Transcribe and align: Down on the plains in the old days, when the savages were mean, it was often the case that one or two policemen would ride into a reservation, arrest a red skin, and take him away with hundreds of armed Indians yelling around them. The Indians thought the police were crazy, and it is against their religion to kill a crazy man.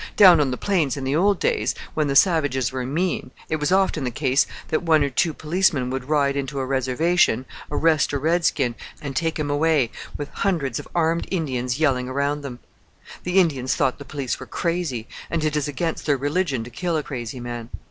Down 0.15 0.39
on 0.41 0.49
the 0.49 0.57
plains 0.57 0.97
in 0.97 1.03
the 1.03 1.15
old 1.15 1.39
days, 1.39 1.75
when 1.93 2.07
the 2.07 2.15
savages 2.15 2.71
were 2.71 2.87
mean, 2.87 3.29
it 3.49 3.57
was 3.57 3.71
often 3.71 4.03
the 4.03 4.09
case 4.09 4.47
that 4.69 4.81
one 4.81 5.03
or 5.03 5.11
two 5.11 5.31
policemen 5.31 5.91
would 5.91 6.09
ride 6.09 6.35
into 6.35 6.57
a 6.57 6.65
reservation, 6.65 7.45
arrest 7.71 8.11
a 8.11 8.17
red 8.17 8.43
skin, 8.43 8.73
and 8.99 9.15
take 9.15 9.37
him 9.37 9.51
away 9.51 9.91
with 10.17 10.29
hundreds 10.33 10.79
of 10.79 10.87
armed 10.95 11.27
Indians 11.29 11.79
yelling 11.79 12.09
around 12.09 12.41
them. 12.41 12.57
The 13.25 13.37
Indians 13.37 13.75
thought 13.75 13.99
the 13.99 14.03
police 14.03 14.39
were 14.39 14.47
crazy, 14.47 15.07
and 15.29 15.43
it 15.43 15.55
is 15.55 15.67
against 15.67 16.07
their 16.07 16.17
religion 16.17 16.63
to 16.63 16.71
kill 16.71 16.97
a 16.97 17.03
crazy 17.03 17.39
man. 17.39 17.69